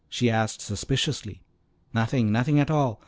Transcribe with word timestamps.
she 0.09 0.31
asked 0.31 0.61
suspiciously. 0.63 1.43
"Nothing, 1.93 2.31
nothing 2.31 2.59
at 2.59 2.71
all. 2.71 2.99